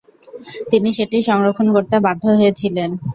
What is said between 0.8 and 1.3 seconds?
সেটি